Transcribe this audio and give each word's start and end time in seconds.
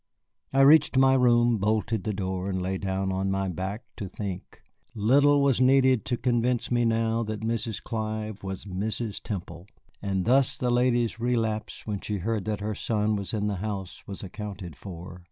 I 0.51 0.61
reached 0.61 0.97
my 0.97 1.13
room, 1.13 1.59
bolted 1.59 2.05
the 2.05 2.11
door, 2.11 2.49
and 2.49 2.59
lay 2.59 2.79
down 2.79 3.11
on 3.13 3.29
my 3.29 3.47
back 3.49 3.83
to 3.97 4.07
think. 4.07 4.63
Little 4.95 5.43
was 5.43 5.61
needed 5.61 6.05
to 6.05 6.17
convince 6.17 6.71
me 6.71 6.85
now 6.85 7.21
that 7.21 7.41
Mrs. 7.41 7.83
Clive 7.83 8.41
was 8.43 8.65
Mrs. 8.65 9.21
Temple, 9.21 9.67
and 10.01 10.25
thus 10.25 10.57
the 10.57 10.71
lady's 10.71 11.19
relapse 11.19 11.85
when 11.85 11.99
she 12.01 12.17
heard 12.17 12.45
that 12.45 12.61
her 12.61 12.73
son 12.73 13.15
was 13.15 13.31
in 13.31 13.45
the 13.45 13.57
house 13.57 14.07
was 14.07 14.23
accounted 14.23 14.75
for. 14.75 15.19